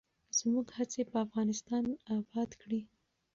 زموږ 0.37 0.67
هڅې 0.77 1.01
به 1.09 1.17
افغانستان 1.25 1.83
اباد 2.15 2.49
کړي. 2.61 2.81